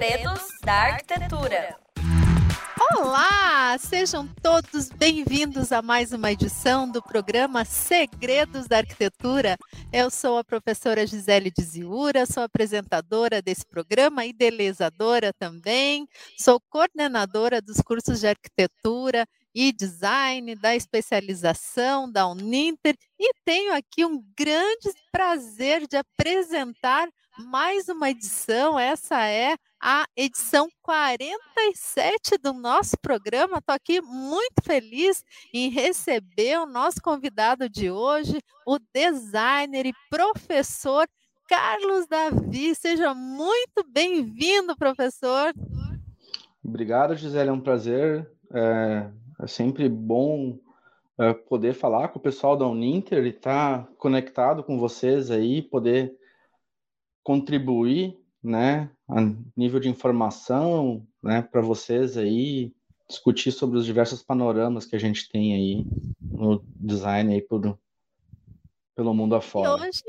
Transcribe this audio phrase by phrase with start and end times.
[0.00, 1.76] Segredos da Arquitetura.
[2.96, 9.58] Olá, sejam todos bem-vindos a mais uma edição do programa Segredos da Arquitetura.
[9.92, 16.08] Eu sou a professora Gisele Diziura, sou apresentadora desse programa, idealizadora também,
[16.38, 24.04] sou coordenadora dos cursos de arquitetura e design, da especialização da Uninter e tenho aqui
[24.04, 27.08] um grande prazer de apresentar
[27.38, 28.78] mais uma edição.
[28.78, 33.58] Essa é a edição 47 do nosso programa.
[33.58, 41.08] Estou aqui muito feliz em receber o nosso convidado de hoje, o designer e professor
[41.48, 42.74] Carlos Davi.
[42.74, 45.52] Seja muito bem-vindo, professor.
[46.62, 47.48] Obrigado, Gisele.
[47.48, 48.30] É um prazer.
[48.52, 49.10] É,
[49.42, 50.58] é sempre bom
[51.18, 55.62] é, poder falar com o pessoal da Uninter e estar tá conectado com vocês aí,
[55.62, 56.14] poder
[57.22, 59.20] contribuir, né, a
[59.56, 62.72] nível de informação, né, para vocês aí
[63.06, 65.86] discutir sobre os diversos panoramas que a gente tem aí
[66.20, 67.78] no design aí por,
[68.94, 69.68] pelo mundo afora.
[69.68, 70.02] E hoje,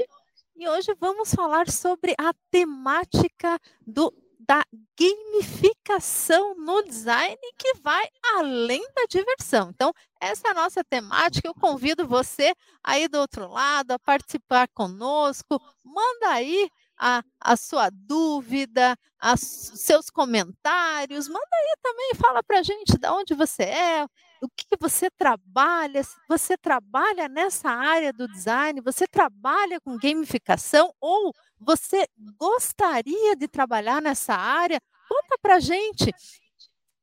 [0.55, 4.13] e hoje vamos falar sobre a temática do
[4.47, 4.63] da
[4.99, 9.69] gamificação no design que vai além da diversão.
[9.69, 11.47] Então, essa é a nossa temática.
[11.47, 12.53] Eu convido você
[12.83, 15.61] aí do outro lado a participar conosco.
[15.83, 16.69] Manda aí
[16.99, 21.27] a, a sua dúvida, os seus comentários.
[21.27, 24.07] Manda aí também, fala para a gente de onde você é,
[24.41, 31.31] o que, você trabalha, você trabalha nessa área do design, você trabalha com gamificação ou
[31.59, 32.07] você
[32.39, 34.81] gostaria de trabalhar nessa área?
[35.07, 36.11] Conta para gente.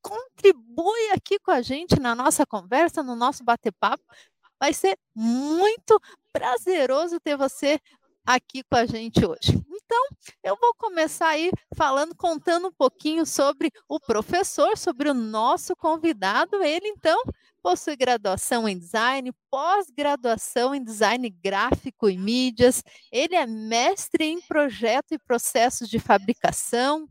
[0.02, 4.02] Contribui aqui com a gente na nossa conversa, no nosso bate-papo.
[4.60, 6.00] Vai ser muito
[6.32, 7.78] prazeroso ter você
[8.28, 9.58] aqui com a gente hoje.
[9.70, 10.06] Então,
[10.44, 16.62] eu vou começar aí falando, contando um pouquinho sobre o professor, sobre o nosso convidado.
[16.62, 17.18] Ele, então,
[17.62, 22.84] possui graduação em design, pós-graduação em design gráfico e mídias.
[23.10, 27.08] Ele é mestre em projeto e processos de fabricação,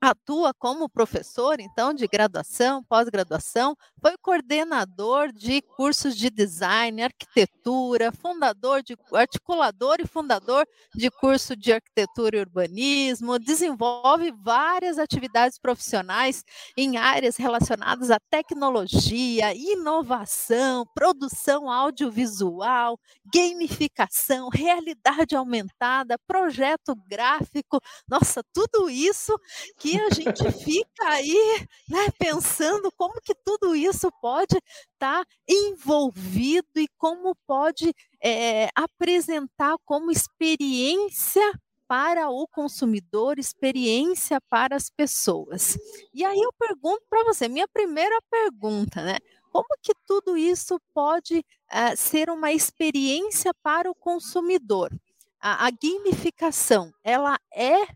[0.00, 8.82] atua como professor, então, de graduação, pós-graduação, foi coordenador de cursos de design, arquitetura, fundador
[8.82, 10.64] de articulador e fundador
[10.94, 16.44] de curso de arquitetura e urbanismo, desenvolve várias atividades profissionais
[16.76, 22.98] em áreas relacionadas à tecnologia, inovação, produção audiovisual,
[23.34, 27.80] gamificação, realidade aumentada, projeto gráfico.
[28.08, 29.36] Nossa, tudo isso
[29.78, 35.26] que que a gente fica aí né, pensando como que tudo isso pode estar tá
[35.48, 41.42] envolvido e como pode é, apresentar como experiência
[41.88, 45.78] para o consumidor, experiência para as pessoas.
[46.12, 49.16] E aí eu pergunto para você, minha primeira pergunta, né?
[49.50, 54.92] Como que tudo isso pode uh, ser uma experiência para o consumidor?
[55.40, 57.86] A, a gamificação, ela é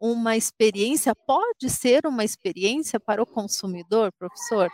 [0.00, 4.70] uma experiência, pode ser uma experiência para o consumidor, professor?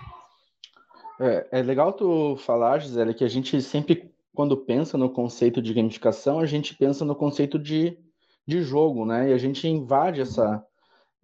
[1.18, 5.74] É, é legal tu falar, Gisele, que a gente sempre, quando pensa no conceito de
[5.74, 7.98] gamificação, a gente pensa no conceito de,
[8.46, 9.30] de jogo, né?
[9.30, 10.64] E a gente invade essa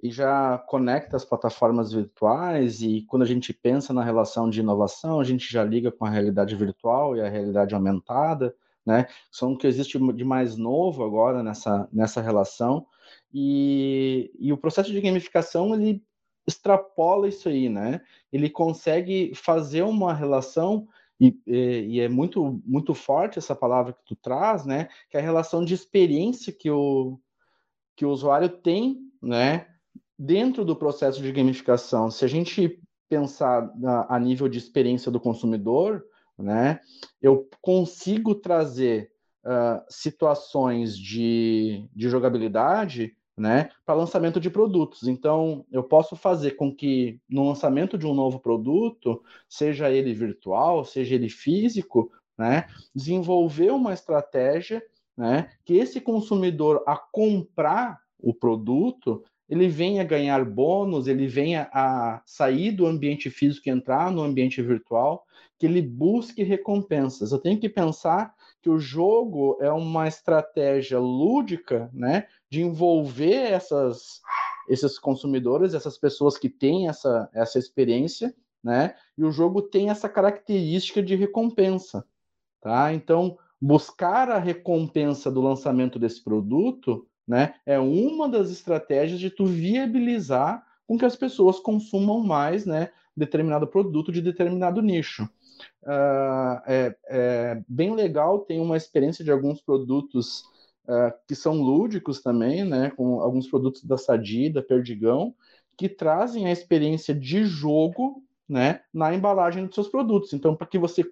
[0.03, 5.21] e já conecta as plataformas virtuais e quando a gente pensa na relação de inovação,
[5.21, 8.53] a gente já liga com a realidade virtual e a realidade aumentada,
[8.84, 9.07] né?
[9.31, 12.84] São o que existe de mais novo agora nessa, nessa relação
[13.32, 16.03] e, e o processo de gamificação, ele
[16.47, 18.00] extrapola isso aí, né?
[18.32, 20.88] Ele consegue fazer uma relação
[21.20, 24.88] e, e, é muito muito forte essa palavra que tu traz, né?
[25.09, 27.19] Que é a relação de experiência que o
[27.94, 29.69] que o usuário tem, né?
[30.19, 35.21] Dentro do processo de gamificação, se a gente pensar na, a nível de experiência do
[35.21, 36.04] consumidor,
[36.37, 36.81] né?
[37.21, 39.12] Eu consigo trazer
[39.44, 45.09] uh, situações de, de jogabilidade né, para lançamento de produtos.
[45.09, 50.84] Então, eu posso fazer com que no lançamento de um novo produto, seja ele virtual,
[50.84, 54.80] seja ele físico, né, desenvolver uma estratégia,
[55.16, 62.22] né, que esse consumidor a comprar o produto, ele venha ganhar bônus, ele venha a
[62.24, 65.27] sair do ambiente físico e entrar no ambiente virtual,
[65.59, 67.33] que ele busque recompensas.
[67.33, 74.20] Eu tenho que pensar que o jogo é uma estratégia lúdica, né, de envolver essas,
[74.68, 80.09] esses consumidores, essas pessoas que têm essa, essa experiência, né, e o jogo tem essa
[80.09, 82.06] característica de recompensa,
[82.60, 82.92] tá?
[82.94, 87.54] Então, buscar a recompensa do lançamento desse produto, né?
[87.66, 93.66] É uma das estratégias de tu viabilizar com que as pessoas consumam mais, né, determinado
[93.66, 95.28] produto de determinado nicho.
[95.82, 100.42] Uh, é, é, bem legal, tem uma experiência de alguns produtos
[100.84, 105.34] uh, que são lúdicos também, né, com alguns produtos da Sadi, da Perdigão,
[105.76, 110.32] que trazem a experiência de jogo, né, na embalagem dos seus produtos.
[110.32, 111.04] Então, para que você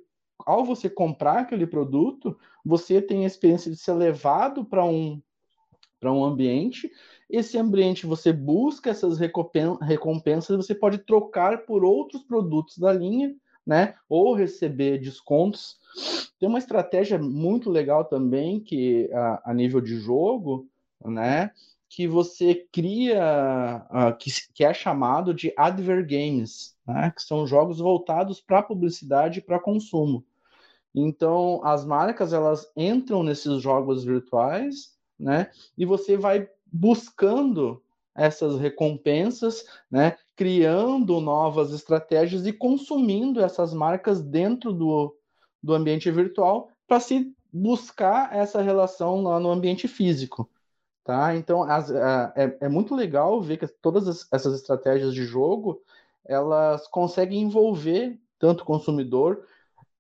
[0.47, 5.21] ao você comprar aquele produto, você tem a experiência de ser levado para um
[5.99, 6.91] para um ambiente.
[7.29, 13.35] Esse ambiente você busca essas recompensas, você pode trocar por outros produtos da linha,
[13.71, 13.95] né?
[14.09, 15.79] Ou receber descontos.
[16.41, 20.67] Tem uma estratégia muito legal também que a, a nível de jogo,
[21.05, 21.53] né?
[21.89, 27.13] Que você cria, uh, que, que é chamado de adver games, né?
[27.15, 30.25] Que são jogos voltados para publicidade e para consumo.
[30.93, 35.49] Então, as marcas elas entram nesses jogos virtuais, né?
[35.79, 37.81] E você vai buscando
[38.17, 40.17] essas recompensas, né?
[40.41, 45.15] Criando novas estratégias e consumindo essas marcas dentro do,
[45.63, 50.49] do ambiente virtual para se buscar essa relação lá no ambiente físico.
[51.05, 51.37] Tá?
[51.37, 55.83] Então, as, é, é muito legal ver que todas essas estratégias de jogo
[56.25, 59.45] elas conseguem envolver tanto o consumidor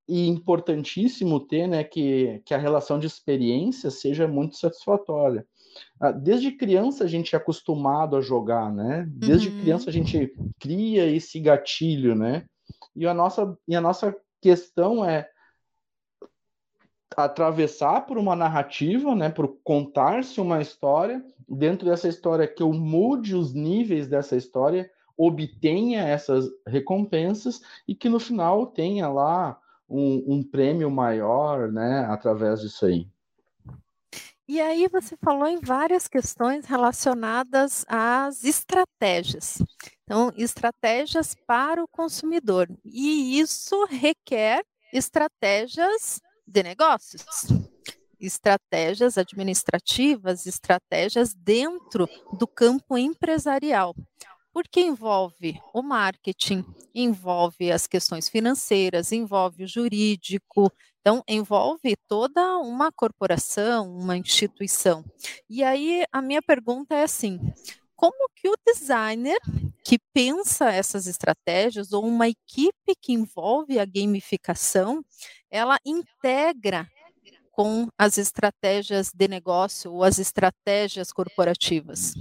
[0.09, 5.47] e importantíssimo ter né, que, que a relação de experiência seja muito satisfatória.
[6.00, 9.06] Ah, desde criança a gente é acostumado a jogar, né?
[9.09, 9.61] Desde uhum.
[9.61, 12.44] criança a gente cria esse gatilho, né?
[12.94, 15.29] E a nossa, e a nossa questão é
[17.17, 23.35] atravessar por uma narrativa, né, por contar-se uma história, dentro dessa história que eu mude
[23.35, 30.43] os níveis dessa história, obtenha essas recompensas e que no final tenha lá um, um
[30.43, 33.09] prêmio maior, né, através disso aí.
[34.52, 39.62] E aí você falou em várias questões relacionadas às estratégias.
[40.02, 42.69] Então, estratégias para o consumidor.
[42.85, 47.23] E isso requer estratégias de negócios,
[48.19, 53.94] estratégias administrativas, estratégias dentro do campo empresarial
[54.52, 56.64] porque envolve o marketing,
[56.94, 65.05] envolve as questões financeiras, envolve o jurídico, então envolve toda uma corporação, uma instituição.
[65.49, 67.38] E aí a minha pergunta é assim:
[67.97, 69.38] como que o designer
[69.85, 75.02] que pensa essas estratégias ou uma equipe que envolve a gamificação,
[75.50, 76.88] ela integra
[77.52, 82.14] com as estratégias de negócio ou as estratégias corporativas?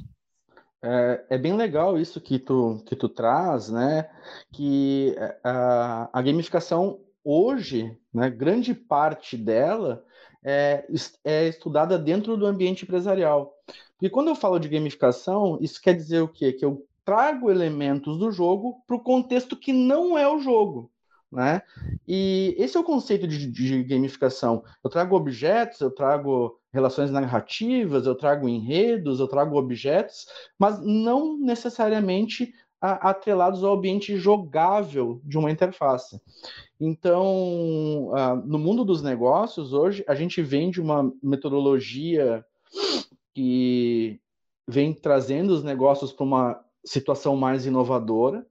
[0.82, 4.10] É, é, bem legal isso que tu, que tu traz, né?
[4.52, 10.04] Que é, a, a gamificação hoje, né, grande parte dela
[10.44, 10.86] é,
[11.24, 13.54] é estudada dentro do ambiente empresarial.
[14.02, 16.54] E quando eu falo de gamificação, isso quer dizer o quê?
[16.54, 20.90] Que eu trago elementos do jogo para o contexto que não é o jogo.
[21.32, 21.62] Né?
[22.08, 24.64] E esse é o conceito de, de gamificação.
[24.84, 30.26] Eu trago objetos, eu trago relações narrativas, eu trago enredos, eu trago objetos,
[30.58, 36.20] mas não necessariamente atrelados ao ambiente jogável de uma interface.
[36.80, 42.44] Então, uh, no mundo dos negócios, hoje, a gente vem de uma metodologia
[43.34, 44.20] que
[44.68, 48.46] vem trazendo os negócios para uma situação mais inovadora,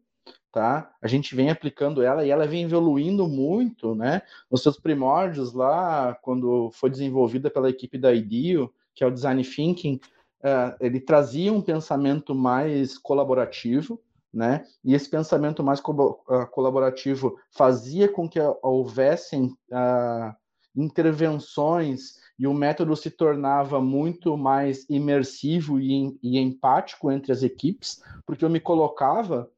[0.59, 0.91] tá?
[1.01, 4.23] A gente vem aplicando ela e ela vem evoluindo muito, né?
[4.51, 9.41] Nos seus primórdios lá, quando foi desenvolvida pela equipe da IDEO, que é o Design
[9.45, 10.01] Thinking,
[10.41, 14.03] uh, ele trazia um pensamento mais colaborativo,
[14.35, 14.65] né?
[14.85, 20.35] E esse pensamento mais co uh, colaborativo fazia com que houvessem uh,
[20.75, 28.03] intervenções e o método se tornava muito mais imersivo e, e empático entre as equipes,
[28.27, 29.49] porque eu me colocava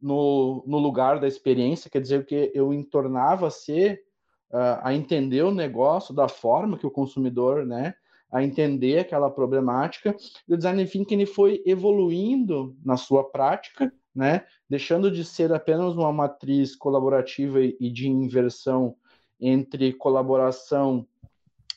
[0.00, 4.02] no, no lugar da experiência, quer dizer que eu entornava a ser,
[4.50, 7.94] uh, a entender o negócio da forma que o consumidor, né,
[8.30, 10.14] a entender aquela problemática.
[10.48, 15.94] E o design thinking ele foi evoluindo na sua prática, né, deixando de ser apenas
[15.94, 18.96] uma matriz colaborativa e de inversão
[19.40, 21.06] entre colaboração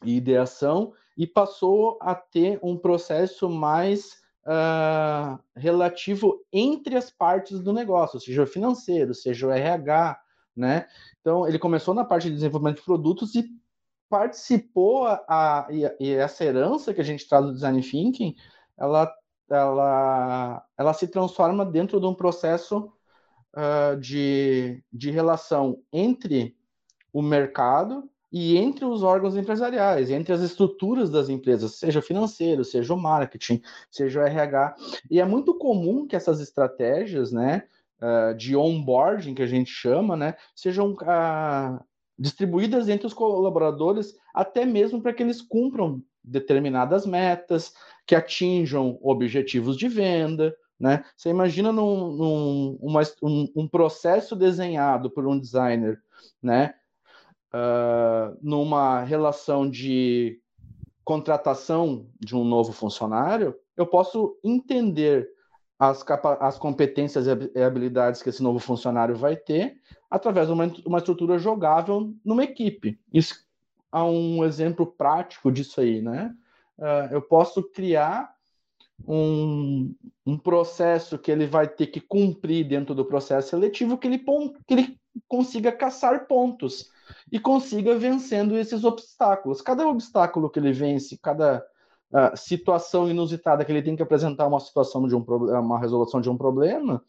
[0.03, 7.73] e ideação e passou a ter um processo mais uh, relativo entre as partes do
[7.73, 10.19] negócio, seja o financeiro, seja o RH,
[10.55, 10.87] né?
[11.21, 13.49] Então, ele começou na parte de desenvolvimento de produtos e
[14.09, 18.35] participou a, a e, essa herança que a gente traz do design thinking,
[18.77, 19.13] ela
[19.49, 22.91] ela ela se transforma dentro de um processo
[23.55, 26.55] uh, de, de relação entre
[27.11, 32.93] o mercado, e entre os órgãos empresariais, entre as estruturas das empresas, seja financeiro, seja
[32.93, 34.75] o marketing, seja o RH.
[35.09, 37.63] E é muito comum que essas estratégias, né,
[38.01, 41.83] uh, de onboarding, que a gente chama, né, sejam uh,
[42.17, 47.73] distribuídas entre os colaboradores, até mesmo para que eles cumpram determinadas metas,
[48.05, 51.03] que atinjam objetivos de venda, né?
[51.15, 56.01] Você imagina num, num uma, um, um, processo desenhado por um designer,
[56.41, 56.73] né?
[57.51, 60.39] Uh, numa relação de
[61.03, 65.27] contratação de um novo funcionário, eu posso entender
[65.79, 66.05] as,
[66.39, 69.77] as competências e habilidades que esse novo funcionário vai ter
[70.11, 72.99] através de uma, uma estrutura jogável numa equipe.
[73.11, 73.43] Isso
[73.91, 76.35] há um exemplo prático disso aí, né?
[76.77, 78.31] Uh, eu posso criar
[79.07, 84.19] um, um processo que ele vai ter que cumprir dentro do processo seletivo que ele,
[84.19, 86.91] que ele consiga caçar pontos
[87.31, 89.61] e consiga vencendo esses obstáculos.
[89.61, 91.65] Cada obstáculo que ele vence, cada
[92.11, 96.29] uh, situação inusitada que ele tem que apresentar uma situação de um uma resolução de
[96.29, 97.03] um problema,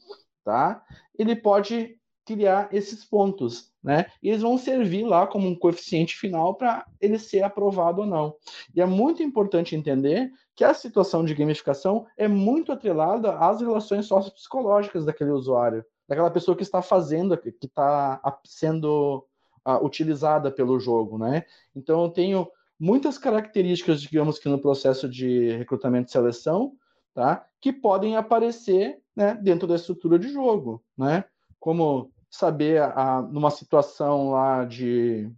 [0.45, 0.83] tá?
[1.19, 4.07] Ele pode criar esses pontos, né?
[4.23, 8.37] E eles vão servir lá como um coeficiente final para ele ser aprovado ou não.
[8.75, 14.07] E é muito importante entender que a situação de gamificação é muito atrelada às relações
[14.07, 19.25] sociopsicológicas daquele usuário, daquela pessoa que está fazendo, que está sendo
[19.65, 21.45] uh, utilizada pelo jogo, né?
[21.75, 26.73] Então eu tenho muitas características, digamos que no processo de recrutamento e seleção,
[27.15, 27.47] tá?
[27.61, 31.25] Que podem aparecer, né, dentro da estrutura de jogo, né?
[31.61, 35.31] Como saber a, numa situação lá de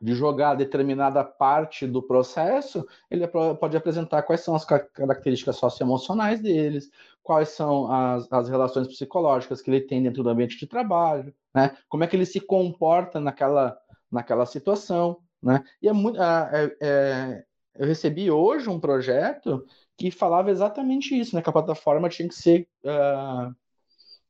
[0.00, 6.90] de jogar determinada parte do processo, ele pode apresentar quais são as características socioemocionais deles,
[7.22, 11.76] quais são as, as relações psicológicas que ele tem dentro do ambiente de trabalho, né?
[11.88, 13.76] Como é que ele se comporta naquela,
[14.10, 15.62] naquela situação, né?
[15.82, 17.44] E é muito, é, é,
[17.76, 19.64] eu recebi hoje um projeto
[19.96, 21.42] que falava exatamente isso, né?
[21.42, 23.54] Que a plataforma tinha que ser uh,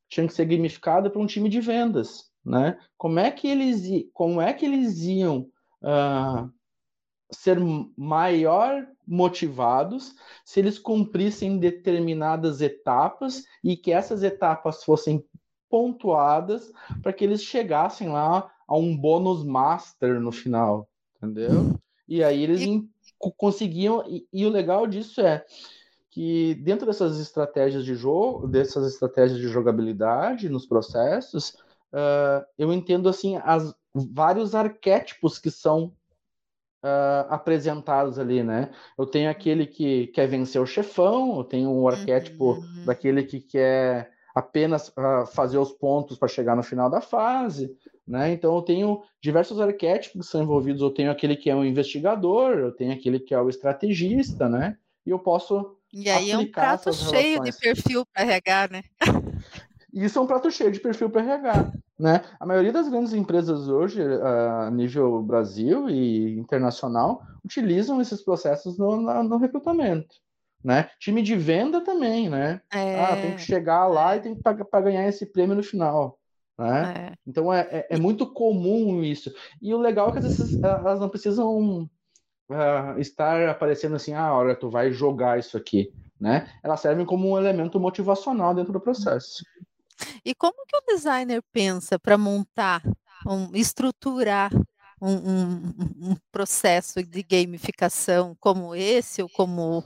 [0.09, 2.79] tinha que ser gamificada para um time de vendas, né?
[2.97, 5.49] Como é que eles como é que eles iam
[5.83, 6.51] uh,
[7.31, 7.59] ser
[7.97, 15.25] maior motivados se eles cumprissem determinadas etapas e que essas etapas fossem
[15.69, 16.71] pontuadas
[17.03, 21.79] para que eles chegassem lá a um bônus master no final, entendeu?
[22.07, 22.89] E aí eles e...
[23.37, 25.45] conseguiam e, e o legal disso é
[26.11, 31.51] que dentro dessas estratégias de jogo, dessas estratégias de jogabilidade nos processos,
[31.93, 35.93] uh, eu entendo assim as vários arquétipos que são
[36.85, 38.71] uh, apresentados ali, né?
[38.99, 42.85] Eu tenho aquele que quer vencer o chefão, eu tenho um arquétipo uhum.
[42.85, 47.77] daquele que quer apenas uh, fazer os pontos para chegar no final da fase,
[48.07, 48.33] né?
[48.33, 50.83] Então eu tenho diversos arquétipos que são envolvidos.
[50.83, 54.77] Eu tenho aquele que é o investigador, eu tenho aquele que é o estrategista, né?
[55.05, 58.83] E eu posso e aí é um prato cheio de perfil para RH, né?
[59.93, 61.73] Isso é um prato cheio de perfil para RH.
[61.99, 62.23] Né?
[62.39, 69.01] A maioria das grandes empresas hoje, a nível Brasil e internacional, utilizam esses processos no,
[69.25, 70.15] no recrutamento.
[70.63, 70.89] Né?
[71.01, 72.61] Time de venda também, né?
[72.73, 73.01] É...
[73.01, 76.19] Ah, tem que chegar lá e tem que pagar para ganhar esse prêmio no final.
[76.59, 76.95] Né?
[76.97, 77.13] É.
[77.27, 79.33] Então é, é, é, muito comum isso.
[79.63, 81.89] E o legal é que às vezes elas não precisam
[82.51, 85.93] uh, estar aparecendo assim, ah, olha, tu vai jogar isso aqui.
[86.21, 86.49] Né?
[86.65, 89.45] Elas servem como um elemento motivacional dentro do processo.
[90.25, 92.83] E como que o designer pensa para montar,
[93.27, 94.51] um, estruturar
[95.01, 99.85] um, um, um, processo de gamificação como esse ou como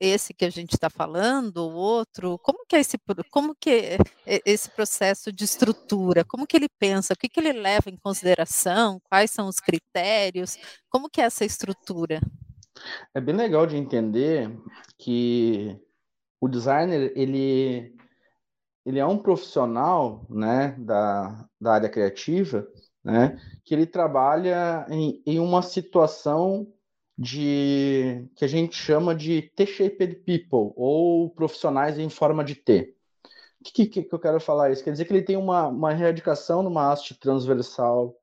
[0.00, 2.38] esse que a gente está falando, o outro?
[2.38, 2.98] Como que é esse,
[3.30, 6.24] como que é esse processo de estrutura?
[6.24, 7.14] Como que ele pensa?
[7.14, 9.00] O que, que ele leva em consideração?
[9.08, 10.58] Quais são os critérios?
[10.88, 12.20] Como que é essa estrutura?
[13.14, 14.50] É bem legal de entender
[14.98, 15.78] que
[16.40, 17.94] o designer ele
[18.84, 22.66] ele é um profissional né, da, da área criativa,
[23.02, 26.66] né, que ele trabalha em, em uma situação
[27.16, 32.96] de que a gente chama de T-shaped people, ou profissionais em forma de T.
[33.60, 34.82] O que, que, que, eu quero falar isso?
[34.82, 38.16] Quer dizer que ele tem uma, uma erradicação numa haste transversal,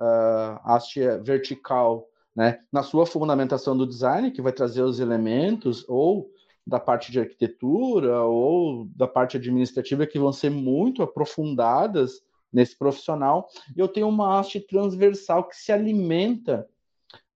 [0.00, 2.58] uh, haste vertical, né?
[2.72, 6.28] na sua fundamentação do design, que vai trazer os elementos, ou
[6.66, 13.48] da parte de arquitetura ou da parte administrativa que vão ser muito aprofundadas nesse profissional.
[13.76, 16.68] Eu tenho uma haste transversal que se alimenta,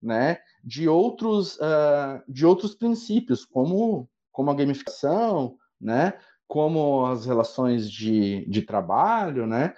[0.01, 6.13] né, de outros uh, de outros princípios, como como a gamificação, né,
[6.47, 9.73] como as relações de, de trabalho, né?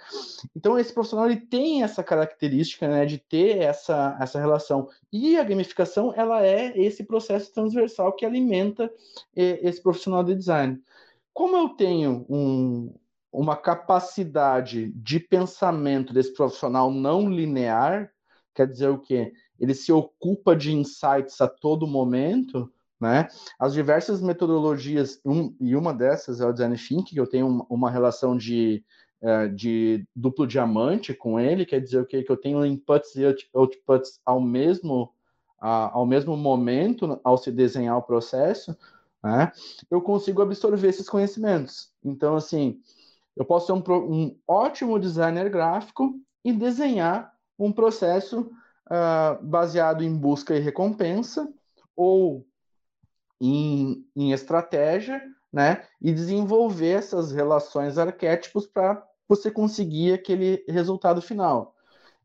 [0.54, 4.88] Então esse profissional ele tem essa característica, né, de ter essa, essa relação.
[5.12, 8.92] E a gamificação ela é esse processo transversal que alimenta
[9.34, 10.80] esse profissional de design.
[11.32, 12.94] Como eu tenho um,
[13.32, 18.10] uma capacidade de pensamento desse profissional não linear,
[18.54, 19.32] quer dizer o quê?
[19.58, 23.28] Ele se ocupa de insights a todo momento, né?
[23.58, 27.90] As diversas metodologias, um, e uma dessas é o Design Thinking, que eu tenho uma
[27.90, 28.84] relação de,
[29.22, 32.22] é, de duplo diamante com ele, quer dizer o quê?
[32.22, 35.12] Que eu tenho inputs e outputs ao mesmo,
[35.60, 38.76] ao mesmo momento, ao se desenhar o processo,
[39.22, 39.50] né?
[39.90, 41.92] eu consigo absorver esses conhecimentos.
[42.04, 42.80] Então, assim,
[43.36, 46.14] eu posso ser um, um ótimo designer gráfico
[46.44, 48.50] e desenhar um processo
[48.88, 51.52] uh, baseado em busca e recompensa,
[51.96, 52.46] ou
[53.40, 55.84] em, em estratégia, né?
[56.00, 61.74] E desenvolver essas relações arquétipos para você conseguir aquele resultado final.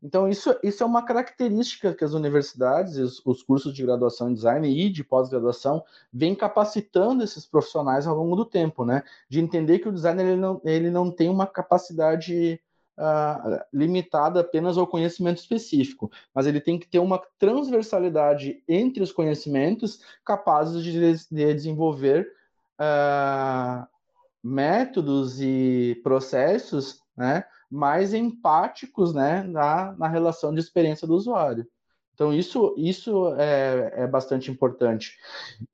[0.02, 4.34] Então, isso, isso é uma característica que as universidades, os, os cursos de graduação em
[4.34, 9.02] design e de pós-graduação vêm capacitando esses profissionais ao longo do tempo, né?
[9.30, 12.60] De entender que o design ele não, ele não tem uma capacidade
[12.98, 19.12] uh, limitada apenas ao conhecimento específico, mas ele tem que ter uma transversalidade entre os
[19.12, 20.92] conhecimentos capazes de,
[21.30, 22.28] de desenvolver
[22.80, 23.86] uh,
[24.42, 31.66] métodos e processos né, mais empáticos né, na, na relação de experiência do usuário.
[32.14, 35.16] Então, isso, isso é, é bastante importante.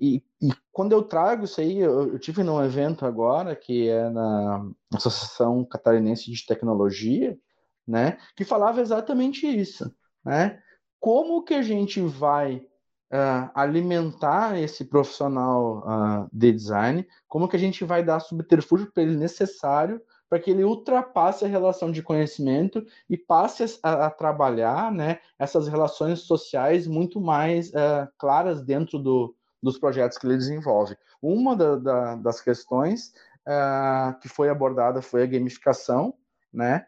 [0.00, 4.08] E, e, quando eu trago isso aí, eu, eu, tive num evento agora, que é
[4.08, 7.38] na Associação Catarinense de Tecnologia,
[7.86, 9.94] né, que falava exatamente isso,
[10.24, 10.60] né?
[10.98, 12.56] Como que a gente vai
[13.12, 19.02] uh, alimentar esse profissional uh, de design, como que a gente vai dar subterfúgio para
[19.02, 20.00] ele necessário
[20.30, 25.66] para que ele ultrapasse a relação de conhecimento e passe a, a trabalhar né, essas
[25.66, 30.96] relações sociais muito mais uh, claras dentro do, dos projetos que ele desenvolve.
[31.20, 33.12] Uma da, da, das questões
[33.44, 36.14] uh, que foi abordada foi a gamificação,
[36.52, 36.86] né?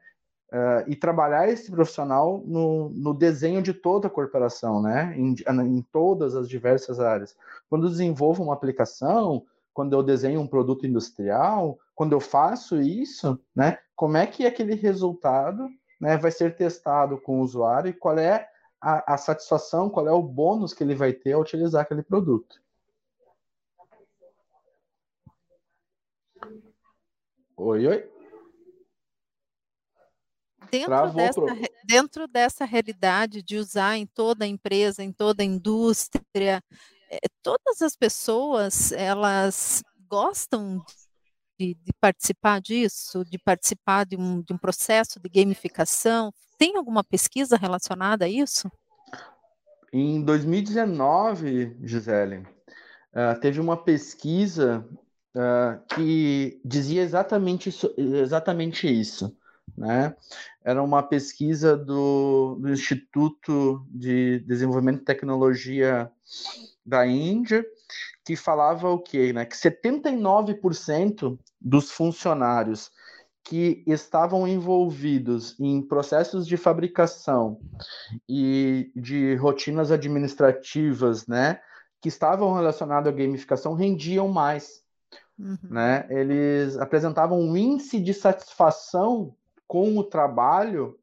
[0.52, 5.14] Uh, e trabalhar esse profissional no, no, desenho de toda a corporação, né?
[5.16, 7.34] Em, em todas as diversas áreas.
[7.70, 13.78] Quando desenvolvo uma aplicação, quando eu desenho um produto industrial, quando eu faço isso, né,
[13.96, 15.68] como é que aquele resultado
[16.00, 18.48] né, vai ser testado com o usuário e qual é
[18.80, 22.60] a, a satisfação, qual é o bônus que ele vai ter ao utilizar aquele produto.
[27.56, 28.12] Oi, oi.
[30.68, 31.40] Dentro dessa,
[31.84, 36.64] dentro dessa realidade de usar em toda a empresa, em toda a indústria,
[37.42, 40.84] todas as pessoas elas gostam
[41.58, 46.32] de, de, participar disso, de participar de um, de um processo de gamificação?
[46.58, 48.70] Tem alguma pesquisa relacionada a isso?
[49.92, 54.88] Em 2019, Gisele, uh, teve uma pesquisa
[55.36, 59.36] uh, que dizia exatamente isso, exatamente isso.
[59.76, 60.14] Né?
[60.62, 66.10] Era uma pesquisa do, do Instituto de Desenvolvimento e Tecnologia
[66.84, 67.64] da Índia,
[68.24, 69.32] que falava o quê?
[69.32, 69.44] Né?
[69.44, 72.90] Que 79% dos funcionários
[73.44, 77.58] que estavam envolvidos em processos de fabricação
[78.28, 81.60] e de rotinas administrativas, né,
[82.00, 84.82] que estavam relacionados à gamificação rendiam mais,
[85.38, 85.58] uhum.
[85.70, 86.06] né?
[86.08, 89.34] Eles apresentavam um índice de satisfação
[89.72, 91.00] com o trabalho,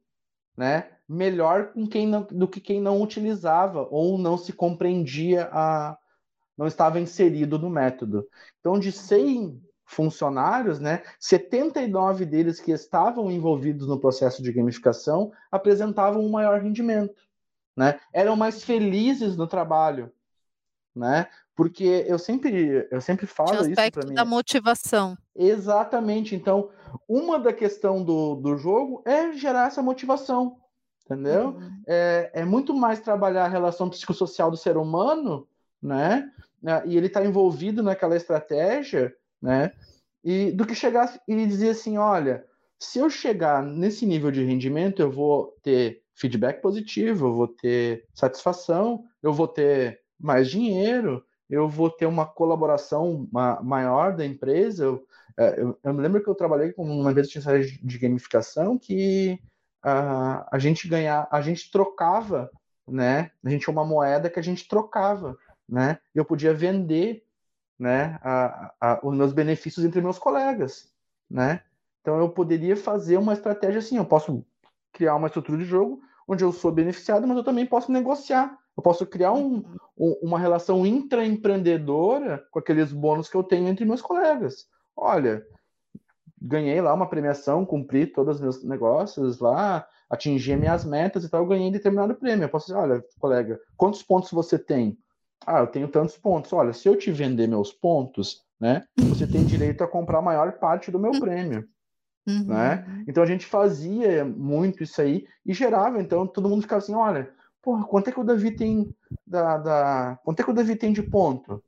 [0.55, 5.97] né, melhor com quem não, do que quem não utilizava ou não se compreendia a
[6.55, 8.27] não estava inserido no método.
[8.59, 16.23] Então, de 100 funcionários, né, 79 deles que estavam envolvidos no processo de gamificação apresentavam
[16.23, 17.23] um maior rendimento,
[17.75, 17.99] né?
[18.13, 20.13] Eram mais felizes no trabalho,
[20.95, 21.27] né?
[21.59, 24.13] Porque eu sempre eu sempre falo isso para mim.
[24.13, 25.17] da motivação.
[25.35, 26.33] Exatamente.
[26.33, 26.69] Então,
[27.05, 30.55] uma da questão do, do jogo é gerar essa motivação,
[31.03, 31.49] entendeu?
[31.49, 31.83] Uhum.
[31.85, 35.45] É, é muito mais trabalhar a relação psicossocial do ser humano,
[35.83, 36.31] né?
[36.85, 39.73] E ele está envolvido naquela estratégia, né?
[40.23, 42.45] E do que chegar e dizer assim, olha,
[42.79, 48.05] se eu chegar nesse nível de rendimento, eu vou ter feedback positivo, eu vou ter
[48.13, 53.27] satisfação, eu vou ter mais dinheiro, eu vou ter uma colaboração
[53.63, 54.83] maior da empresa.
[54.83, 55.07] Eu,
[55.37, 59.39] é, eu, eu me lembro que eu trabalhei com uma empresa de gamificação que
[59.81, 62.51] a, a gente ganhar, a gente trocava,
[62.87, 63.31] né?
[63.43, 65.99] A gente tinha uma moeda que a gente trocava, né?
[66.13, 67.23] Eu podia vender
[67.77, 70.91] né, a, a, os meus benefícios entre meus colegas,
[71.29, 71.63] né?
[72.01, 74.45] Então eu poderia fazer uma estratégia assim, eu posso
[74.91, 78.55] criar uma estrutura de jogo onde eu sou beneficiado, mas eu também posso negociar.
[78.79, 79.61] Eu posso criar um,
[79.97, 84.67] um, uma relação intraempreendedora com aqueles bônus que eu tenho entre meus colegas.
[84.95, 85.45] Olha,
[86.41, 91.45] ganhei lá uma premiação, cumpri todos os meus negócios lá, atingi minhas metas e tal,
[91.45, 92.45] ganhei determinado prêmio.
[92.45, 94.97] Eu posso dizer, olha, colega, quantos pontos você tem?
[95.45, 96.53] Ah, eu tenho tantos pontos.
[96.53, 100.53] Olha, se eu te vender meus pontos, né, você tem direito a comprar a maior
[100.53, 101.67] parte do meu prêmio.
[102.25, 102.45] Uhum.
[102.45, 103.03] Né?
[103.09, 107.37] Então a gente fazia muito isso aí e gerava, então todo mundo ficava assim, olha,
[107.61, 108.95] porra, quanto é que o Davi tem
[109.25, 110.19] da, da...
[110.23, 111.63] quanto é que o Davi tem de ponto?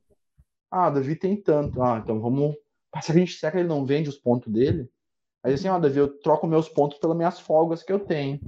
[0.70, 1.82] Ah, o Davi tem tanto.
[1.82, 2.56] Ah, então vamos.
[3.06, 4.86] Que, gente, será que ele não vende os pontos dele?
[5.42, 8.38] Aí assim, ó, Davi, eu troco meus pontos pelas minhas folgas que eu tenho.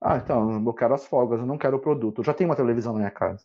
[0.00, 2.20] Ah, então, eu quero as folgas, eu não quero o produto.
[2.20, 3.44] Eu já tenho uma televisão na minha casa.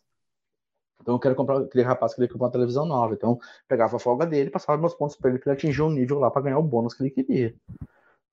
[1.00, 3.14] Então eu quero comprar, aquele rapaz queria comprar uma televisão nova.
[3.14, 6.18] Então, pegava a folga dele, passava meus pontos para ele, para ele atingir um nível
[6.18, 7.54] lá para ganhar o bônus que ele queria.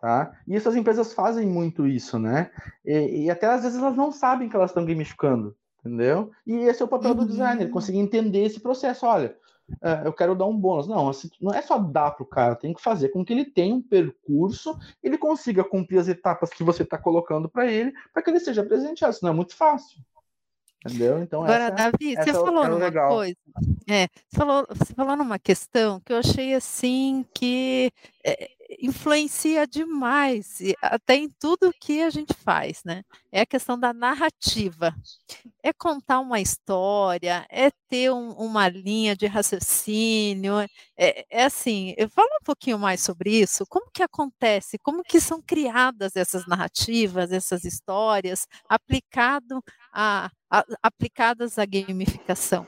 [0.01, 0.35] Tá?
[0.47, 2.49] E essas empresas fazem muito isso, né?
[2.83, 6.31] E, e até às vezes elas não sabem que elas estão gamificando, entendeu?
[6.45, 7.71] E esse é o papel do designer, uhum.
[7.71, 9.05] conseguir entender esse processo.
[9.05, 9.37] Olha,
[9.73, 10.87] uh, eu quero dar um bônus.
[10.87, 13.45] Não, assim, não é só dar para o cara, tem que fazer com que ele
[13.45, 18.23] tenha um percurso, ele consiga cumprir as etapas que você está colocando para ele, para
[18.23, 19.13] que ele seja presenteado.
[19.13, 19.99] Isso não é muito fácil.
[20.83, 21.21] Entendeu?
[21.21, 23.09] Então, Agora, essa, Davi, essa você é falou é numa legal.
[23.11, 23.35] coisa.
[23.87, 27.91] É, você, falou, você falou numa questão que eu achei assim que
[28.25, 28.49] é,
[28.81, 33.03] influencia demais, até em tudo que a gente faz, né?
[33.31, 34.93] É a questão da narrativa.
[35.63, 40.59] É contar uma história, é ter um, uma linha de raciocínio,
[40.97, 45.19] é, é assim, eu falo um pouquinho mais sobre isso, como que acontece, como que
[45.19, 49.63] são criadas essas narrativas, essas histórias, aplicado
[49.93, 52.65] a, a aplicadas à gamificação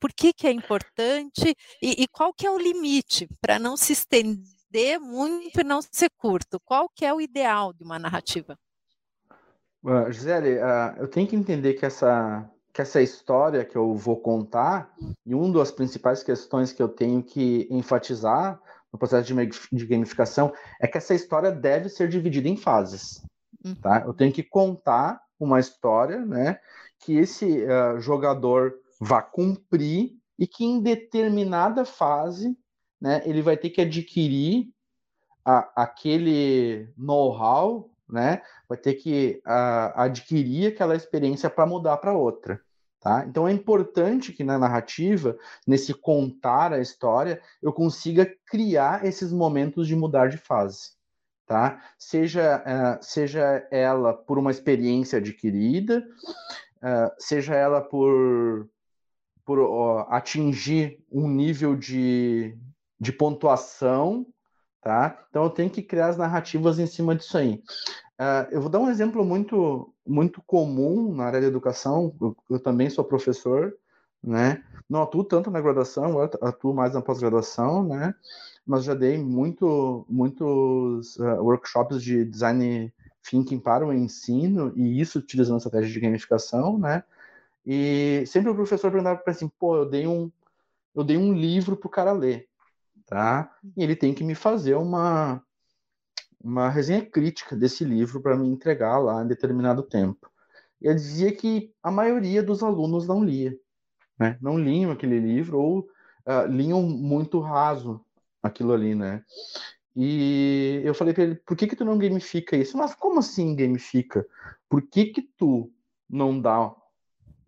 [0.00, 3.92] por que, que é importante e, e, qual que é o limite para não se
[3.92, 6.58] estender estender muito e não ser curto?
[6.64, 8.58] Qual que é o ideal de uma narrativa?
[9.84, 14.16] Uh, Gisele, uh, eu tenho que entender que essa, que essa história que eu vou
[14.20, 14.94] contar,
[15.26, 18.60] e uma das principais questões que eu tenho que enfatizar
[18.92, 23.22] no processo de, de gamificação, é que essa história deve ser dividida em fases.
[23.64, 23.74] Uhum.
[23.74, 24.02] Tá?
[24.06, 26.58] Eu tenho que contar uma história né,
[27.00, 32.56] que esse uh, jogador vá cumprir e que em determinada fase
[33.02, 34.68] né, ele vai ter que adquirir
[35.44, 42.60] a, aquele know-how, né, vai ter que a, adquirir aquela experiência para mudar para outra.
[43.00, 43.24] Tá?
[43.26, 45.36] Então é importante que na narrativa,
[45.66, 50.92] nesse contar a história, eu consiga criar esses momentos de mudar de fase.
[51.44, 51.82] Tá?
[51.98, 56.06] Seja, uh, seja ela por uma experiência adquirida,
[56.76, 58.70] uh, seja ela por,
[59.44, 62.56] por uh, atingir um nível de,
[63.02, 64.24] de pontuação,
[64.80, 65.26] tá?
[65.28, 67.60] Então eu tenho que criar as narrativas em cima disso aí.
[68.14, 72.14] Uh, eu vou dar um exemplo muito, muito comum na área da educação.
[72.20, 73.76] Eu, eu também sou professor,
[74.22, 74.62] né?
[74.88, 78.14] Não atuo tanto na graduação, atuo mais na pós-graduação, né?
[78.64, 82.94] Mas já dei muito, muitos uh, workshops de design
[83.28, 87.02] thinking para o ensino e isso utilizando estratégia de gamificação, né?
[87.66, 90.30] E sempre o professor perguntava para assim, pô, eu dei um,
[90.94, 92.48] eu dei um livro para o cara ler
[93.12, 93.54] tá?
[93.76, 95.42] E ele tem que me fazer uma
[96.42, 100.28] uma resenha crítica desse livro para me entregar lá em determinado tempo.
[100.80, 103.54] E ele dizia que a maioria dos alunos não lia,
[104.18, 104.38] né?
[104.40, 108.04] Não liam aquele livro ou uh, liam muito raso
[108.42, 109.22] aquilo ali, né?
[109.94, 112.78] E eu falei para ele, por que que tu não gamifica isso?
[112.78, 114.26] Mas como assim gamifica?
[114.70, 115.70] Por que que tu
[116.08, 116.74] não dá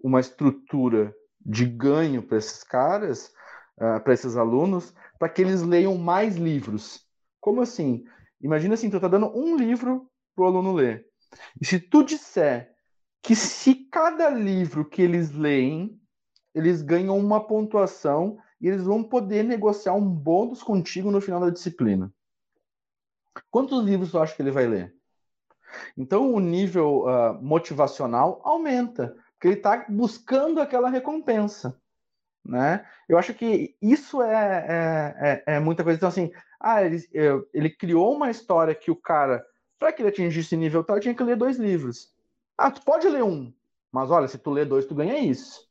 [0.03, 3.33] uma estrutura de ganho para esses caras,
[3.79, 7.00] uh, para esses alunos, para que eles leiam mais livros.
[7.40, 8.04] Como assim?
[8.42, 10.06] Imagina assim, tu tá dando um livro
[10.37, 11.06] pro aluno ler.
[11.58, 12.74] E se tu disser
[13.22, 15.98] que se cada livro que eles leem,
[16.54, 21.48] eles ganham uma pontuação e eles vão poder negociar um bônus contigo no final da
[21.48, 22.12] disciplina.
[23.50, 24.94] Quantos livros tu acha que ele vai ler?
[25.96, 31.80] Então o nível uh, motivacional aumenta, porque ele está buscando aquela recompensa
[32.44, 32.85] né?
[33.09, 35.96] Eu acho que isso é, é, é, é muita coisa.
[35.96, 36.30] Então, assim,
[36.61, 37.02] ah, ele,
[37.52, 39.44] ele criou uma história que o cara,
[39.78, 42.12] para que ele atingisse nível tal, tinha que ler dois livros.
[42.57, 43.52] Ah, tu pode ler um,
[43.90, 45.68] mas olha, se tu ler dois, tu ganha isso.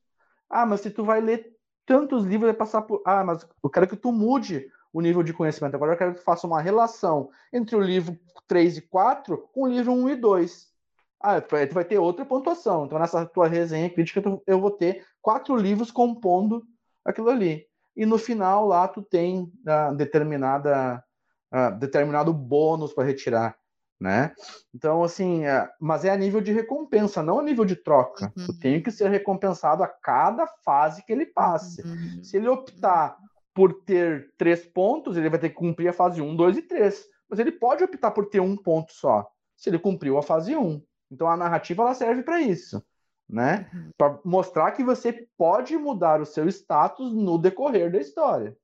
[0.50, 1.56] Ah, mas se tu vai ler
[1.86, 3.02] tantos livros, vai passar por.
[3.06, 5.76] Ah, mas eu quero que tu mude o nível de conhecimento.
[5.76, 9.64] Agora eu quero que tu faça uma relação entre o livro 3 e 4 com
[9.64, 10.73] o livro 1 e 2.
[11.24, 12.86] Ah, tu vai ter outra pontuação.
[12.86, 16.64] Então, nessa tua resenha crítica, eu vou ter quatro livros compondo
[17.06, 17.66] aquilo ali.
[17.96, 21.04] e no final lá tu tem uh, determinada
[21.54, 23.56] uh, determinado bônus para retirar,
[24.00, 24.34] né?
[24.74, 28.32] Então assim, uh, mas é a nível de recompensa, não a nível de troca.
[28.36, 28.46] Uhum.
[28.48, 31.82] Tu tem que ser recompensado a cada fase que ele passe.
[31.84, 32.24] Uhum.
[32.24, 33.16] Se ele optar
[33.54, 37.06] por ter três pontos, ele vai ter que cumprir a fase 1, 2 e 3.
[37.30, 40.82] Mas ele pode optar por ter um ponto só, se ele cumpriu a fase 1.
[41.14, 42.84] Então a narrativa ela serve para isso
[43.30, 43.68] né?
[43.98, 48.56] Para mostrar que você pode mudar o seu status no decorrer da história.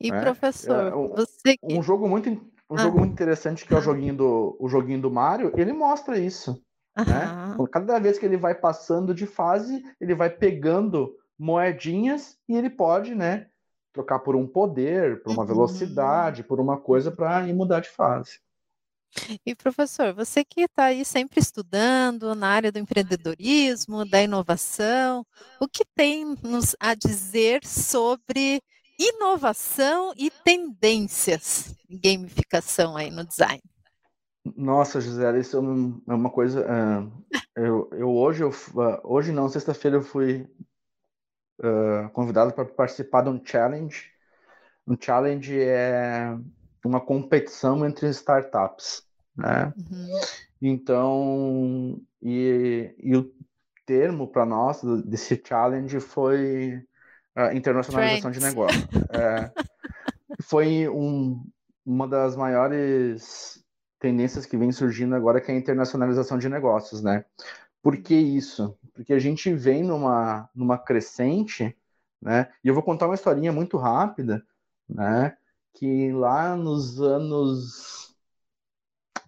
[0.00, 2.78] E é, professor, é, um, você um jogo muito um ah.
[2.78, 6.62] jogo muito interessante que é o joguinho do o joguinho do Mario, ele mostra isso,
[6.96, 7.56] né?
[7.70, 13.14] Cada vez que ele vai passando de fase, ele vai pegando moedinhas e ele pode,
[13.14, 13.48] né,
[13.92, 15.48] trocar por um poder, por uma uhum.
[15.48, 18.40] velocidade, por uma coisa para ir mudar de fase.
[19.44, 25.26] E professor, você que está aí sempre estudando na área do empreendedorismo, da inovação,
[25.60, 28.62] o que tem nos a dizer sobre
[28.98, 33.62] inovação e tendências em gamificação aí no design?
[34.56, 35.60] Nossa, Gisele, isso é,
[36.12, 36.66] é uma coisa.
[37.54, 38.50] Eu, eu, hoje, eu,
[39.04, 40.48] hoje não, sexta-feira eu fui
[41.60, 44.10] uh, convidado para participar de um challenge.
[44.86, 46.36] Um challenge é
[46.88, 49.02] uma competição entre startups,
[49.36, 49.72] né?
[49.76, 50.20] Uhum.
[50.62, 53.32] Então, e, e o
[53.86, 56.82] termo para nós desse challenge foi
[57.36, 58.88] uh, internacionalização de negócio.
[59.10, 59.50] É,
[60.42, 61.42] foi um,
[61.84, 63.64] uma das maiores
[63.98, 67.24] tendências que vem surgindo agora, que é a internacionalização de negócios, né?
[67.82, 68.76] Por que isso?
[68.94, 71.76] Porque a gente vem numa, numa crescente,
[72.20, 72.48] né?
[72.62, 74.44] E eu vou contar uma historinha muito rápida,
[74.88, 75.36] né?
[75.74, 78.14] Que lá nos anos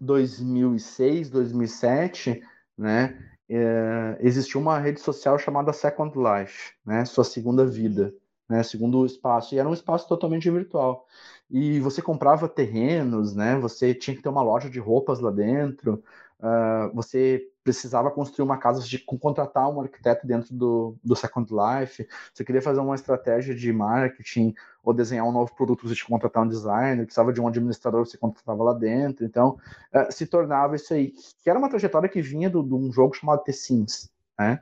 [0.01, 2.43] 2006, 2007,
[2.77, 8.15] né, é, existiu uma rede social chamada Second Life, né, sua segunda vida,
[8.49, 11.07] né, segundo espaço, e era um espaço totalmente virtual.
[11.51, 16.03] E você comprava terrenos, né, você tinha que ter uma loja de roupas lá dentro,
[16.41, 22.07] uh, você precisava construir uma casa de contratar um arquiteto dentro do, do Second Life,
[22.33, 26.11] você queria fazer uma estratégia de marketing ou desenhar um novo produto, você tinha que
[26.11, 29.59] contratar um designer, precisava de um administrador, você contratava lá dentro, então
[29.95, 33.45] uh, se tornava isso aí, que era uma trajetória que vinha de um jogo chamado
[33.45, 34.61] The Sims, né,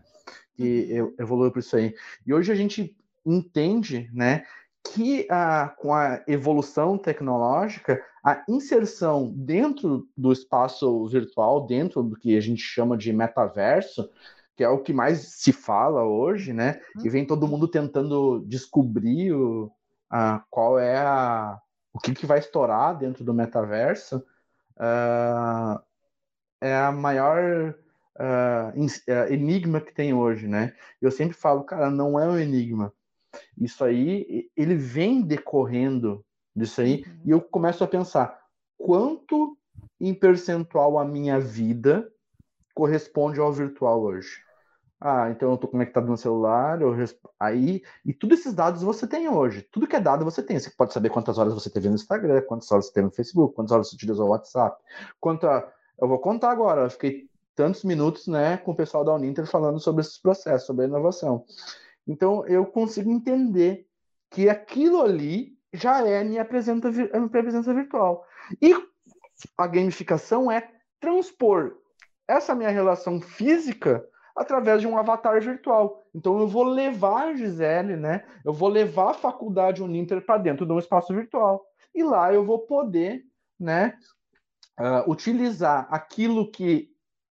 [0.54, 1.14] que uhum.
[1.18, 1.94] evoluiu para isso aí.
[2.26, 4.44] E hoje a gente entende, né,
[4.84, 12.36] que ah, com a evolução tecnológica, a inserção dentro do espaço virtual, dentro do que
[12.36, 14.10] a gente chama de metaverso,
[14.56, 16.80] que é o que mais se fala hoje, né?
[17.02, 19.70] E vem todo mundo tentando descobrir o,
[20.10, 21.58] a, qual é a,
[21.92, 24.16] o que, que vai estourar dentro do metaverso,
[24.76, 25.80] uh,
[26.60, 27.74] é a maior
[28.18, 30.74] uh, enigma que tem hoje, né?
[31.00, 32.92] Eu sempre falo, cara, não é um enigma
[33.58, 37.20] isso aí, ele vem decorrendo disso aí, uhum.
[37.24, 38.38] e eu começo a pensar
[38.76, 39.56] quanto
[40.00, 42.10] em percentual a minha vida
[42.74, 44.42] corresponde ao virtual hoje.
[45.02, 47.18] Ah, então eu estou conectado no celular, eu resp...
[47.38, 49.62] aí e todos esses dados você tem hoje.
[49.72, 50.58] Tudo que é dado você tem.
[50.58, 53.54] Você pode saber quantas horas você teve no Instagram, quantas horas você teve no Facebook,
[53.54, 54.76] quantas horas você utilizou o WhatsApp.
[55.18, 55.72] Quanto a...
[55.98, 56.82] eu vou contar agora.
[56.82, 60.84] Eu fiquei tantos minutos, né, com o pessoal da Uninter falando sobre esses processos, sobre
[60.84, 61.44] a inovação.
[62.10, 63.86] Então eu consigo entender
[64.28, 68.26] que aquilo ali já é a minha presença, a minha presença virtual.
[68.60, 68.74] E
[69.56, 70.68] a gamificação é
[70.98, 71.76] transpor
[72.26, 76.04] essa minha relação física através de um avatar virtual.
[76.12, 78.24] Então eu vou levar a Gisele, né?
[78.44, 81.64] Eu vou levar a faculdade Uninter para dentro de um espaço virtual.
[81.94, 83.24] E lá eu vou poder,
[83.58, 83.96] né,
[84.80, 86.89] uh, utilizar aquilo que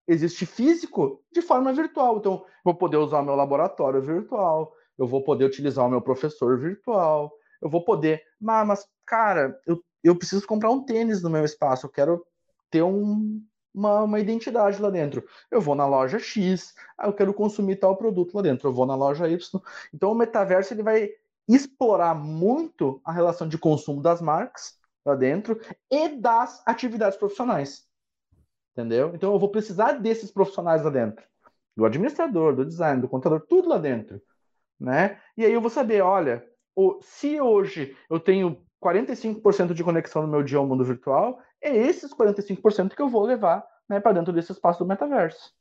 [0.10, 2.18] existe físico de forma virtual.
[2.18, 6.60] Então, vou poder usar o meu laboratório virtual, eu vou poder utilizar o meu professor
[6.60, 8.22] virtual, eu vou poder.
[8.42, 12.26] Mas, mas cara, eu, eu preciso comprar um tênis no meu espaço, eu quero
[12.72, 13.42] ter um,
[13.74, 15.24] uma, uma identidade lá dentro.
[15.52, 18.88] Eu vou na loja X, ah, eu quero consumir tal produto lá dentro, eu vou
[18.88, 19.62] na loja Y.
[19.94, 21.10] Então, o metaverso ele vai
[21.48, 27.89] explorar muito a relação de consumo das marcas lá dentro e das atividades profissionais
[28.80, 29.12] entendeu?
[29.14, 31.26] Então eu vou precisar desses profissionais lá dentro,
[31.76, 34.22] do administrador, do design, do contador, tudo lá dentro,
[34.80, 35.20] né?
[35.36, 36.46] E aí eu vou saber, olha,
[37.02, 42.14] se hoje eu tenho 45% de conexão no meu dia ao mundo virtual, é esses
[42.14, 45.54] 45% que eu vou levar né, para dentro desse espaço do metaverso.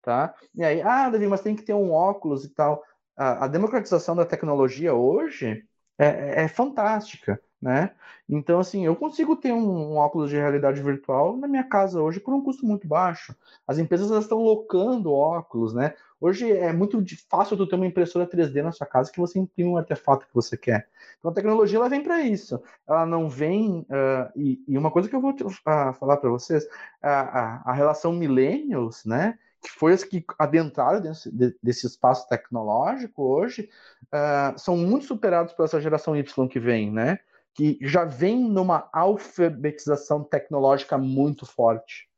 [0.00, 0.34] Tá?
[0.54, 2.84] E aí, ah, Davi, mas tem que ter um óculos e tal.
[3.16, 5.64] A, a democratização da tecnologia hoje
[5.98, 7.40] é, é, é fantástica.
[7.62, 7.92] Né?
[8.28, 12.18] Então, assim, eu consigo ter um, um, óculos de realidade virtual na minha casa hoje
[12.18, 13.34] por um custo muito baixo.
[13.66, 15.94] As empresas estão locando óculos, né?
[16.20, 19.70] Hoje é muito fácil tu ter uma impressora 3D na sua casa que você imprime
[19.70, 20.88] um artefato que você quer.
[21.18, 22.60] Então, a tecnologia ela vem para isso.
[22.88, 23.80] Ela não vem.
[23.80, 26.66] Uh, e, e, uma coisa que eu vou uh, falar para vocês:
[27.00, 29.38] a, a, a relação millennials, né?
[29.62, 31.30] que foi as que adentraram desse,
[31.62, 33.70] desse espaço tecnológico hoje,
[34.06, 37.20] uh, são muito superados por essa geração Y que vem, né?
[37.54, 42.08] Que já vem numa alfabetização tecnológica muito forte,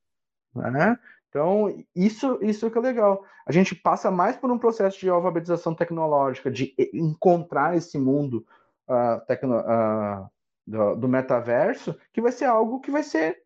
[0.55, 0.99] né?
[1.29, 3.25] Então, isso, isso que é legal.
[3.45, 8.47] A gente passa mais por um processo de alfabetização tecnológica, de encontrar esse mundo
[8.89, 10.31] uh, tecno, uh,
[10.65, 13.43] do, do metaverso, que vai ser algo que vai ser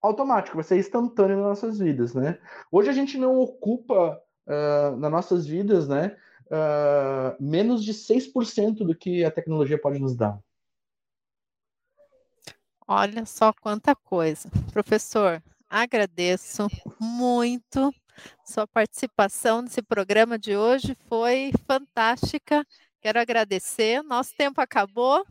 [0.00, 2.38] automático, vai ser instantâneo nas nossas vidas, né?
[2.70, 8.94] Hoje a gente não ocupa uh, nas nossas vidas, né, uh, menos de 6% do
[8.94, 10.38] que a tecnologia pode nos dar.
[12.86, 14.48] Olha só quanta coisa.
[14.72, 16.68] Professor, agradeço
[17.00, 17.92] muito
[18.44, 22.64] sua participação nesse programa de hoje, foi fantástica.
[23.00, 24.02] Quero agradecer.
[24.02, 25.24] Nosso tempo acabou.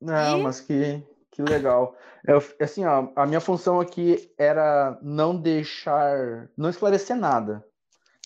[0.00, 0.42] Não, e...
[0.42, 1.02] mas que
[1.38, 1.94] que legal.
[2.26, 7.64] Eu, assim, ó, a minha função aqui era não deixar, não esclarecer nada.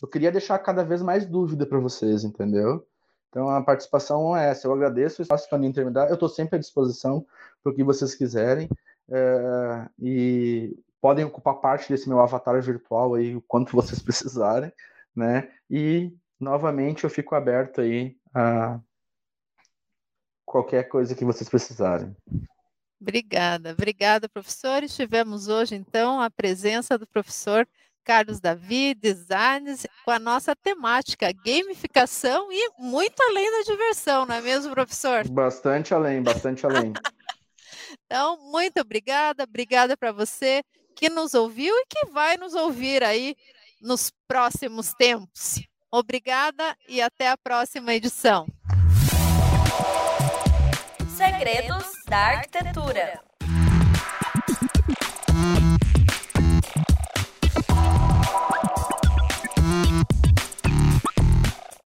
[0.01, 2.87] Eu queria deixar cada vez mais dúvida para vocês, entendeu?
[3.33, 4.67] Então a participação é essa.
[4.67, 6.09] Eu agradeço o espaço para mim terminar.
[6.09, 7.27] Eu estou sempre à disposição
[7.63, 8.69] para o que vocês quiserem.
[9.11, 14.71] É, e podem ocupar parte desse meu avatar virtual aí o quanto vocês precisarem,
[15.17, 15.51] né?
[15.71, 18.79] E novamente eu fico aberto aí a
[20.45, 22.15] qualquer coisa que vocês precisarem.
[23.01, 24.83] Obrigada, obrigada, professor.
[24.83, 27.67] Estivemos hoje, então, a presença do professor
[28.05, 34.41] Carlos Davi, designs, com a nossa temática, gamificação e muito além da diversão, não é
[34.41, 35.29] mesmo, professor?
[35.29, 36.93] Bastante além, bastante além.
[38.07, 40.63] então, muito obrigada, obrigada para você
[40.95, 43.37] que nos ouviu e que vai nos ouvir aí
[43.81, 45.61] nos próximos tempos.
[45.91, 48.47] Obrigada e até a próxima edição.
[51.17, 53.21] Segredos da Arquitetura.